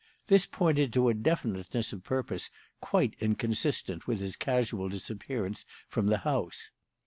This 0.25 0.47
pointed 0.47 0.91
to 0.93 1.09
a 1.09 1.13
definiteness 1.13 1.93
of 1.93 2.03
purpose 2.03 2.49
quite 2.79 3.15
inconsistent 3.19 4.07
with 4.07 4.19
his 4.19 4.35
casual 4.35 4.89
disappearance 4.89 5.63
from 5.89 6.07
the 6.07 6.17
house. 6.25 6.71